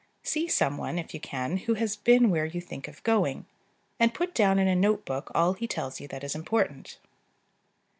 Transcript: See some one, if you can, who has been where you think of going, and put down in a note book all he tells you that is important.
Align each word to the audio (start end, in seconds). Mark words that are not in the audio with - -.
See 0.23 0.47
some 0.47 0.79
one, 0.79 0.97
if 0.97 1.13
you 1.13 1.19
can, 1.19 1.57
who 1.57 1.75
has 1.75 1.95
been 1.95 2.31
where 2.31 2.47
you 2.47 2.59
think 2.59 2.87
of 2.87 3.03
going, 3.03 3.45
and 3.99 4.15
put 4.15 4.33
down 4.33 4.57
in 4.57 4.67
a 4.67 4.75
note 4.75 5.05
book 5.05 5.29
all 5.35 5.53
he 5.53 5.67
tells 5.67 5.99
you 6.01 6.07
that 6.07 6.23
is 6.23 6.33
important. 6.33 6.97